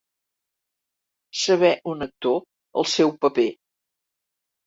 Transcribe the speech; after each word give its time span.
Saber 1.41 1.69
un 1.91 2.01
actor 2.07 2.41
el 2.83 2.89
seu 2.93 3.13
paper. 3.27 3.47